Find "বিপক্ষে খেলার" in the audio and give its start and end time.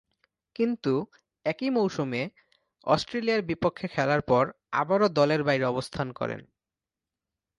3.41-4.21